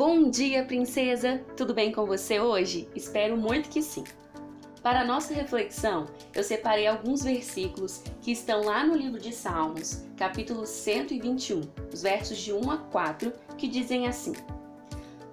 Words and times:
Bom 0.00 0.30
dia, 0.30 0.64
princesa! 0.64 1.44
Tudo 1.54 1.74
bem 1.74 1.92
com 1.92 2.06
você 2.06 2.40
hoje? 2.40 2.88
Espero 2.96 3.36
muito 3.36 3.68
que 3.68 3.82
sim. 3.82 4.02
Para 4.82 5.04
nossa 5.04 5.34
reflexão, 5.34 6.08
eu 6.34 6.42
separei 6.42 6.86
alguns 6.86 7.22
versículos 7.22 8.02
que 8.22 8.32
estão 8.32 8.64
lá 8.64 8.82
no 8.82 8.96
livro 8.96 9.20
de 9.20 9.30
Salmos, 9.30 10.02
capítulo 10.16 10.64
121, 10.64 11.60
os 11.92 12.00
versos 12.00 12.38
de 12.38 12.50
1 12.50 12.70
a 12.70 12.78
4, 12.78 13.30
que 13.58 13.68
dizem 13.68 14.08
assim: 14.08 14.32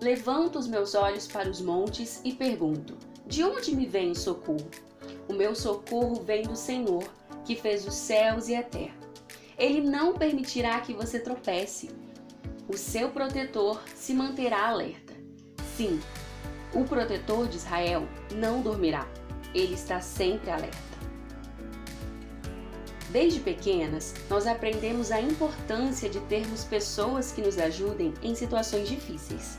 Levanto 0.01 0.59
os 0.59 0.67
meus 0.67 0.95
olhos 0.95 1.27
para 1.27 1.49
os 1.49 1.61
montes 1.61 2.19
e 2.25 2.33
pergunto: 2.33 2.97
De 3.25 3.45
onde 3.45 3.73
me 3.73 3.85
vem 3.85 4.11
o 4.11 4.15
socorro? 4.15 4.69
O 5.29 5.33
meu 5.33 5.55
socorro 5.55 6.15
vem 6.15 6.41
do 6.41 6.57
Senhor, 6.57 7.05
que 7.45 7.55
fez 7.55 7.87
os 7.87 7.95
céus 7.95 8.49
e 8.49 8.55
a 8.57 8.63
terra. 8.63 8.97
Ele 9.57 9.79
não 9.79 10.13
permitirá 10.13 10.81
que 10.81 10.91
você 10.91 11.21
tropece 11.21 11.89
o 12.67 12.75
seu 12.75 13.09
protetor 13.09 13.81
se 13.95 14.13
manterá 14.13 14.67
alerta. 14.67 15.13
Sim, 15.77 16.01
o 16.73 16.83
protetor 16.83 17.47
de 17.47 17.57
Israel 17.57 18.07
não 18.35 18.61
dormirá, 18.61 19.07
ele 19.53 19.73
está 19.73 20.01
sempre 20.01 20.51
alerta. 20.51 20.87
Desde 23.09 23.39
pequenas, 23.39 24.13
nós 24.29 24.45
aprendemos 24.45 25.11
a 25.11 25.21
importância 25.21 26.09
de 26.09 26.19
termos 26.21 26.65
pessoas 26.65 27.31
que 27.31 27.41
nos 27.41 27.57
ajudem 27.57 28.13
em 28.21 28.35
situações 28.35 28.89
difíceis. 28.89 29.57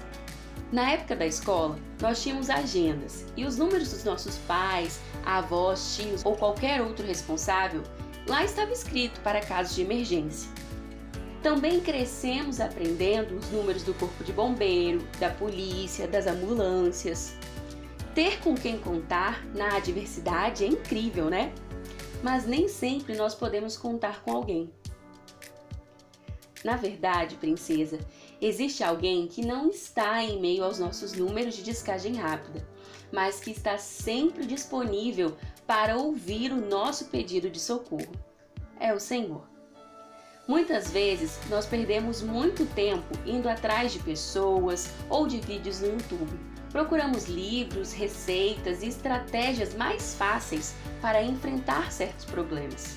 Na 0.70 0.90
época 0.90 1.16
da 1.16 1.26
escola, 1.26 1.78
nós 1.98 2.22
tínhamos 2.22 2.50
agendas 2.50 3.24
e 3.34 3.46
os 3.46 3.56
números 3.56 3.90
dos 3.90 4.04
nossos 4.04 4.36
pais, 4.46 5.00
avós, 5.24 5.96
tios 5.96 6.22
ou 6.26 6.36
qualquer 6.36 6.82
outro 6.82 7.06
responsável 7.06 7.82
lá 8.26 8.44
estava 8.44 8.70
escrito 8.70 9.18
para 9.22 9.40
casos 9.40 9.74
de 9.74 9.80
emergência. 9.80 10.50
Também 11.42 11.80
crescemos 11.80 12.60
aprendendo 12.60 13.36
os 13.36 13.50
números 13.50 13.84
do 13.84 13.94
corpo 13.94 14.24
de 14.24 14.32
bombeiro, 14.32 15.06
da 15.20 15.30
polícia, 15.30 16.08
das 16.08 16.26
ambulâncias. 16.26 17.34
Ter 18.14 18.40
com 18.40 18.54
quem 18.54 18.78
contar 18.78 19.46
na 19.54 19.76
adversidade 19.76 20.64
é 20.64 20.66
incrível, 20.66 21.30
né? 21.30 21.52
Mas 22.22 22.44
nem 22.44 22.66
sempre 22.66 23.16
nós 23.16 23.34
podemos 23.34 23.76
contar 23.76 24.22
com 24.22 24.32
alguém. 24.32 24.72
Na 26.64 26.76
verdade, 26.76 27.36
princesa, 27.36 28.00
existe 28.40 28.82
alguém 28.82 29.28
que 29.28 29.46
não 29.46 29.70
está 29.70 30.24
em 30.24 30.40
meio 30.40 30.64
aos 30.64 30.80
nossos 30.80 31.12
números 31.12 31.54
de 31.54 31.62
descagem 31.62 32.16
rápida, 32.16 32.66
mas 33.12 33.38
que 33.38 33.52
está 33.52 33.78
sempre 33.78 34.44
disponível 34.44 35.36
para 35.68 35.96
ouvir 35.96 36.50
o 36.50 36.56
nosso 36.56 37.04
pedido 37.04 37.48
de 37.48 37.60
socorro. 37.60 38.10
É 38.80 38.92
o 38.92 38.98
Senhor. 38.98 39.57
Muitas 40.48 40.90
vezes 40.90 41.38
nós 41.50 41.66
perdemos 41.66 42.22
muito 42.22 42.64
tempo 42.64 43.14
indo 43.26 43.50
atrás 43.50 43.92
de 43.92 43.98
pessoas 43.98 44.88
ou 45.10 45.26
de 45.26 45.42
vídeos 45.42 45.82
no 45.82 45.88
YouTube. 45.88 46.40
Procuramos 46.72 47.26
livros, 47.26 47.92
receitas 47.92 48.82
e 48.82 48.88
estratégias 48.88 49.74
mais 49.74 50.14
fáceis 50.14 50.74
para 51.02 51.22
enfrentar 51.22 51.92
certos 51.92 52.24
problemas. 52.24 52.96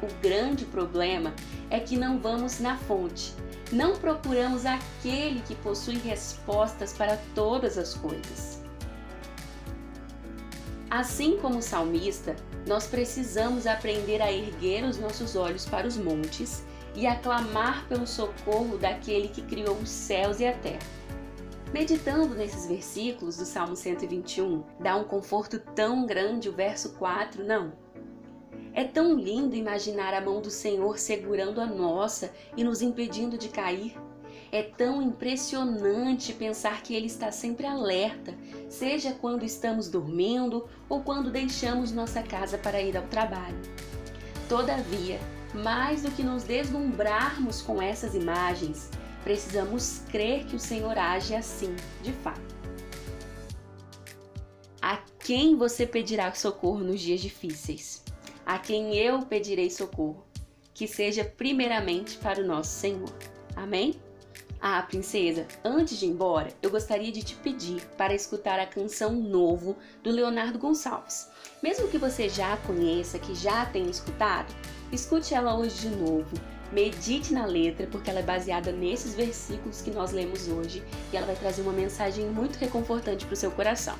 O 0.00 0.06
grande 0.22 0.64
problema 0.64 1.34
é 1.70 1.80
que 1.80 1.96
não 1.96 2.20
vamos 2.20 2.60
na 2.60 2.78
fonte, 2.78 3.34
não 3.72 3.96
procuramos 3.96 4.64
aquele 4.64 5.40
que 5.40 5.56
possui 5.56 5.98
respostas 5.98 6.92
para 6.92 7.16
todas 7.34 7.76
as 7.76 7.94
coisas. 7.94 8.67
Assim 10.90 11.36
como 11.36 11.58
o 11.58 11.62
salmista, 11.62 12.34
nós 12.66 12.86
precisamos 12.86 13.66
aprender 13.66 14.22
a 14.22 14.32
erguer 14.32 14.84
os 14.84 14.98
nossos 14.98 15.36
olhos 15.36 15.66
para 15.66 15.86
os 15.86 15.98
montes 15.98 16.64
e 16.94 17.06
a 17.06 17.14
clamar 17.14 17.86
pelo 17.88 18.06
socorro 18.06 18.78
daquele 18.78 19.28
que 19.28 19.42
criou 19.42 19.76
os 19.76 19.90
céus 19.90 20.40
e 20.40 20.46
a 20.46 20.52
terra. 20.52 20.98
Meditando 21.72 22.34
nesses 22.34 22.66
versículos 22.66 23.36
do 23.36 23.44
Salmo 23.44 23.76
121, 23.76 24.64
dá 24.80 24.96
um 24.96 25.04
conforto 25.04 25.60
tão 25.60 26.06
grande 26.06 26.48
o 26.48 26.52
verso 26.52 26.94
4, 26.94 27.44
não? 27.44 27.72
É 28.72 28.84
tão 28.84 29.14
lindo 29.14 29.54
imaginar 29.54 30.14
a 30.14 30.20
mão 30.20 30.40
do 30.40 30.50
Senhor 30.50 30.98
segurando 30.98 31.60
a 31.60 31.66
nossa 31.66 32.32
e 32.56 32.64
nos 32.64 32.80
impedindo 32.80 33.36
de 33.36 33.50
cair. 33.50 33.94
É 34.50 34.62
tão 34.62 35.02
impressionante 35.02 36.32
pensar 36.32 36.82
que 36.82 36.94
Ele 36.94 37.06
está 37.06 37.30
sempre 37.30 37.66
alerta, 37.66 38.34
seja 38.68 39.12
quando 39.12 39.44
estamos 39.44 39.88
dormindo 39.88 40.66
ou 40.88 41.02
quando 41.02 41.30
deixamos 41.30 41.92
nossa 41.92 42.22
casa 42.22 42.56
para 42.56 42.80
ir 42.80 42.96
ao 42.96 43.06
trabalho. 43.08 43.58
Todavia, 44.48 45.20
mais 45.52 46.02
do 46.02 46.10
que 46.10 46.22
nos 46.22 46.44
deslumbrarmos 46.44 47.60
com 47.60 47.82
essas 47.82 48.14
imagens, 48.14 48.90
precisamos 49.22 50.02
crer 50.10 50.46
que 50.46 50.56
o 50.56 50.60
Senhor 50.60 50.96
age 50.96 51.34
assim, 51.34 51.76
de 52.02 52.12
fato. 52.12 52.56
A 54.80 54.96
quem 55.18 55.56
você 55.56 55.86
pedirá 55.86 56.32
socorro 56.32 56.80
nos 56.80 57.00
dias 57.00 57.20
difíceis? 57.20 58.02
A 58.46 58.58
quem 58.58 58.96
eu 58.96 59.20
pedirei 59.26 59.68
socorro? 59.68 60.24
Que 60.72 60.86
seja 60.86 61.22
primeiramente 61.22 62.16
para 62.16 62.40
o 62.40 62.46
nosso 62.46 62.70
Senhor. 62.70 63.12
Amém? 63.54 64.00
Ah, 64.60 64.82
princesa, 64.82 65.46
antes 65.64 66.00
de 66.00 66.06
ir 66.06 66.08
embora, 66.08 66.48
eu 66.60 66.68
gostaria 66.68 67.12
de 67.12 67.22
te 67.22 67.36
pedir 67.36 67.80
para 67.96 68.12
escutar 68.12 68.58
a 68.58 68.66
canção 68.66 69.12
Novo 69.12 69.76
do 70.02 70.10
Leonardo 70.10 70.58
Gonçalves. 70.58 71.28
Mesmo 71.62 71.86
que 71.86 71.96
você 71.96 72.28
já 72.28 72.54
a 72.54 72.56
conheça, 72.56 73.20
que 73.20 73.36
já 73.36 73.62
a 73.62 73.66
tenha 73.66 73.88
escutado, 73.88 74.52
escute 74.90 75.32
ela 75.32 75.56
hoje 75.56 75.88
de 75.88 75.90
novo. 75.90 76.36
Medite 76.72 77.32
na 77.32 77.46
letra, 77.46 77.86
porque 77.86 78.10
ela 78.10 78.18
é 78.18 78.22
baseada 78.22 78.72
nesses 78.72 79.14
versículos 79.14 79.80
que 79.80 79.92
nós 79.92 80.10
lemos 80.10 80.48
hoje 80.48 80.82
e 81.12 81.16
ela 81.16 81.26
vai 81.26 81.36
trazer 81.36 81.62
uma 81.62 81.72
mensagem 81.72 82.26
muito 82.26 82.56
reconfortante 82.56 83.26
para 83.26 83.34
o 83.34 83.36
seu 83.36 83.52
coração. 83.52 83.96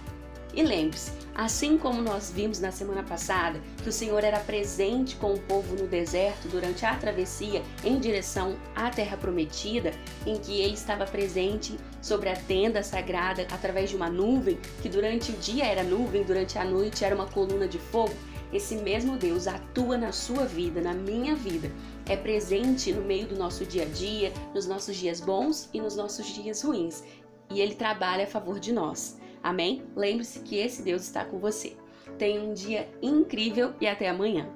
E 0.55 0.63
lembre-se, 0.63 1.13
assim 1.35 1.79
como 1.79 2.03
nós 2.03 2.33
vimos 2.35 2.59
na 2.59 2.73
semana 2.73 3.03
passada 3.03 3.61
que 3.83 3.89
o 3.89 3.93
Senhor 3.93 4.25
era 4.25 4.41
presente 4.41 5.15
com 5.17 5.35
o 5.35 5.41
povo 5.41 5.77
no 5.77 5.87
deserto 5.87 6.49
durante 6.49 6.85
a 6.85 6.97
travessia 6.97 7.63
em 7.85 7.99
direção 7.99 8.57
à 8.75 8.91
terra 8.91 9.17
prometida, 9.17 9.93
em 10.27 10.37
que 10.37 10.61
ele 10.61 10.75
estava 10.75 11.05
presente 11.05 11.79
sobre 12.01 12.29
a 12.29 12.37
tenda 12.37 12.83
sagrada 12.83 13.47
através 13.53 13.91
de 13.91 13.97
uma 13.97 14.11
nuvem, 14.11 14.59
que 14.83 14.89
durante 14.89 15.31
o 15.31 15.37
dia 15.37 15.67
era 15.67 15.83
nuvem, 15.83 16.23
durante 16.23 16.59
a 16.59 16.65
noite 16.65 17.05
era 17.05 17.15
uma 17.15 17.27
coluna 17.27 17.69
de 17.69 17.79
fogo, 17.79 18.15
esse 18.53 18.77
mesmo 18.77 19.17
Deus 19.17 19.47
atua 19.47 19.99
na 19.99 20.11
sua 20.11 20.45
vida, 20.47 20.81
na 20.81 20.95
minha 20.95 21.37
vida. 21.37 21.71
É 22.07 22.17
presente 22.17 22.93
no 22.93 23.03
meio 23.03 23.27
do 23.27 23.37
nosso 23.37 23.67
dia 23.67 23.83
a 23.83 23.87
dia, 23.87 24.33
nos 24.55 24.67
nossos 24.67 24.97
dias 24.97 25.21
bons 25.21 25.69
e 25.73 25.81
nos 25.81 25.97
nossos 25.97 26.27
dias 26.27 26.63
ruins. 26.63 27.05
E 27.51 27.61
ele 27.61 27.75
trabalha 27.75 28.25
a 28.25 28.27
favor 28.27 28.59
de 28.59 28.73
nós. 28.73 29.19
Amém? 29.43 29.85
Lembre-se 29.97 30.41
que 30.41 30.57
esse 30.57 30.83
Deus 30.83 31.03
está 31.03 31.25
com 31.25 31.39
você. 31.39 31.77
Tenha 32.19 32.41
um 32.41 32.53
dia 32.53 32.89
incrível 33.03 33.75
e 33.81 33.87
até 33.87 34.09
amanhã. 34.09 34.49